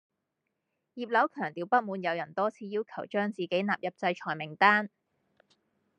[0.95, 4.89] 葉劉強調不滿有人多次要求將自己納入制裁名單